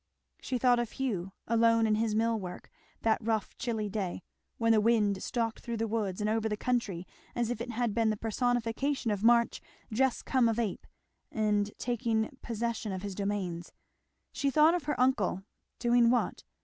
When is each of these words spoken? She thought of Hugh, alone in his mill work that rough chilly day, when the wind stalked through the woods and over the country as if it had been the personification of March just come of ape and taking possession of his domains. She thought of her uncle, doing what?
She 0.41 0.57
thought 0.57 0.79
of 0.79 0.93
Hugh, 0.93 1.31
alone 1.45 1.85
in 1.85 1.93
his 1.93 2.15
mill 2.15 2.39
work 2.39 2.71
that 3.03 3.23
rough 3.23 3.55
chilly 3.59 3.87
day, 3.87 4.23
when 4.57 4.71
the 4.71 4.81
wind 4.81 5.21
stalked 5.21 5.59
through 5.59 5.77
the 5.77 5.87
woods 5.87 6.19
and 6.19 6.27
over 6.27 6.49
the 6.49 6.57
country 6.57 7.05
as 7.35 7.51
if 7.51 7.61
it 7.61 7.69
had 7.69 7.93
been 7.93 8.09
the 8.09 8.17
personification 8.17 9.11
of 9.11 9.23
March 9.23 9.61
just 9.93 10.25
come 10.25 10.49
of 10.49 10.57
ape 10.57 10.87
and 11.31 11.71
taking 11.77 12.35
possession 12.41 12.91
of 12.91 13.03
his 13.03 13.13
domains. 13.13 13.73
She 14.31 14.49
thought 14.49 14.73
of 14.73 14.85
her 14.85 14.99
uncle, 14.99 15.43
doing 15.77 16.09
what? 16.09 16.45